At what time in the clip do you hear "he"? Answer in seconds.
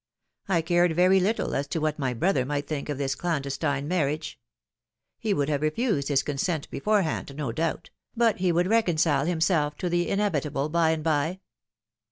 5.19-5.31, 8.37-8.51